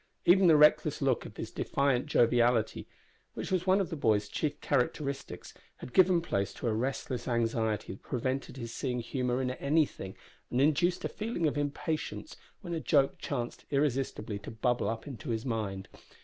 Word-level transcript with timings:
Even 0.25 0.47
the 0.47 0.57
reckless 0.57 0.99
look 0.99 1.27
of 1.27 1.35
defiant 1.35 2.07
joviality, 2.07 2.87
which 3.35 3.51
was 3.51 3.67
one 3.67 3.79
of 3.79 3.91
the 3.91 3.95
boy's 3.95 4.27
chief 4.29 4.59
characteristics, 4.59 5.53
had 5.77 5.93
given 5.93 6.21
place 6.23 6.55
to 6.55 6.67
a 6.67 6.73
restless 6.73 7.27
anxiety 7.27 7.93
that 7.93 8.01
prevented 8.01 8.57
his 8.57 8.73
seeing 8.73 8.99
humour 8.99 9.43
in 9.43 9.51
anything, 9.51 10.15
and 10.49 10.59
induced 10.59 11.05
a 11.05 11.07
feeling 11.07 11.45
of 11.45 11.55
impatience 11.55 12.35
when 12.61 12.73
a 12.73 12.79
joke 12.79 13.19
chanced 13.19 13.63
irresistibly 13.69 14.39
to 14.39 14.49
bubble 14.49 14.89
up 14.89 15.05
in 15.05 15.19
his 15.19 15.45
mind. 15.45 15.87